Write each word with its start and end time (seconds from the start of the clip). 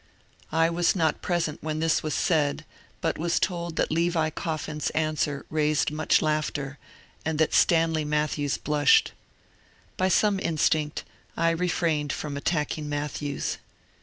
I 0.51 0.71
was 0.71 0.95
not 0.95 1.21
present 1.21 1.61
when 1.61 1.77
this 1.77 2.01
was 2.01 2.15
said, 2.15 2.65
but 3.01 3.19
was 3.19 3.39
told 3.39 3.75
that 3.75 3.91
Levi 3.91 4.31
Coffin's 4.31 4.89
answer 4.95 5.45
raised 5.51 5.91
much 5.91 6.23
laughter, 6.23 6.79
and 7.23 7.37
that 7.37 7.53
Stanley 7.53 8.03
Mat 8.03 8.31
thews 8.31 8.57
blushed. 8.57 9.11
By 9.97 10.07
some 10.07 10.39
instinct 10.39 11.03
I 11.37 11.51
refrained 11.51 12.11
from 12.13 12.35
attacking 12.35 12.89
Matthews. 12.89 13.59